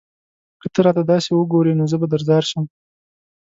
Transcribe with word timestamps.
که 0.61 0.67
ته 0.73 0.79
راته 0.85 1.03
داسې 1.11 1.29
وگورې؛ 1.33 1.73
نو 1.79 1.85
زه 1.91 1.97
به 2.01 2.07
درځار 2.13 2.43
شم 2.51 2.63